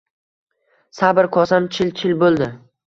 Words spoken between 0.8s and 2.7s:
Sabr kosam chil-chil bo`ldi